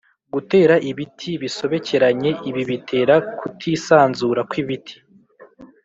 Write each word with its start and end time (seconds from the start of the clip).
gutera 0.33 0.75
ibiti 0.89 1.31
bisobekeranye 1.41 2.31
ibi 2.49 2.61
bitera 2.69 3.15
kutisanzura 3.39 4.41
kw’ibiti 4.49 4.95